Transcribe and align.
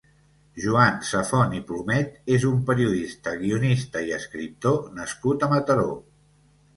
Joan 0.61 0.95
Safont 1.09 1.51
i 1.57 1.59
Plumed 1.71 2.15
és 2.37 2.47
un 2.51 2.63
periodista, 2.69 3.33
guionista 3.41 4.03
i 4.07 4.15
escriptor 4.17 4.79
nascut 5.01 5.47
a 5.47 5.51
Mataró. 5.53 5.85